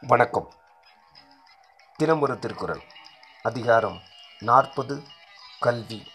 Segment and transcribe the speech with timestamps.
[0.00, 0.54] வணக்கம்.
[1.96, 2.82] தினம் திருக்குறள்.
[3.42, 4.02] அதிகாரம்
[4.38, 5.06] நாற்பது
[5.60, 6.12] கல்வி.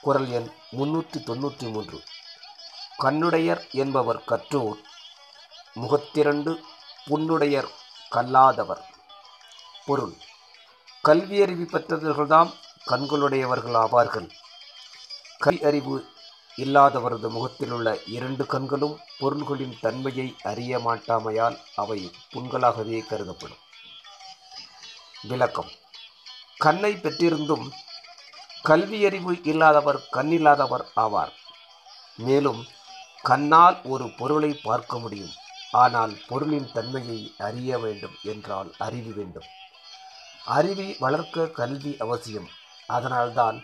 [0.00, 2.04] குரல் எண் முன்னூற்றி தொண்ணூற்றி மூன்று.
[2.98, 4.80] கண்ணுடையர் என்பவர் கற்றோர்
[5.74, 6.64] முகத்திரண்டு
[7.06, 7.70] புண்ணுடையர்
[8.10, 8.84] கல்லாதவர்.
[9.86, 10.14] பொருள்
[11.08, 12.50] கல்வியறிவு பெற்றவர்கள்தாம்
[12.86, 14.28] கண்களுடையவர்கள் ஆவார்கள்
[15.38, 16.06] கல்வி அறிவு
[16.56, 23.62] இல்லாதவரது முகத்திலுள்ள இரண்டு கண்களும் பொருள்களின் தன்மையை அறிய மாட்டாமையால் அவை புண்களாகவே கருதப்படும்.
[25.28, 25.70] விளக்கம்
[26.56, 27.72] கண்ணை பெற்றிருந்தும்
[28.64, 31.32] கல்வியறிவு இல்லாதவர் கண்ணில்லாதவர் ஆவார்.
[32.16, 32.66] மேலும்
[33.22, 35.34] கண்ணால் ஒரு பொருளை பார்க்க முடியும்.
[35.82, 39.46] ஆனால் பொருளின் தன்மையை அறிய வேண்டும் என்றால் அறிவு வேண்டும்.
[40.56, 42.48] அறிவை வளர்க்க கல்வி அவசியம்.
[42.86, 43.58] அதனால்தான்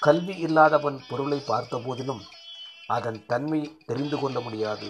[0.00, 2.22] கல்வி இல்லாதவன் பொருளை பார்த்த போதிலும்
[2.96, 4.88] அதன் தன்மை தெரிந்து கொள்ள முடியாது.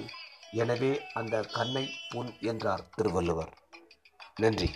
[0.63, 3.53] எனவே அந்த கண்ணை புண் என்றார் திருவள்ளுவர்.
[4.41, 4.69] நன்றி.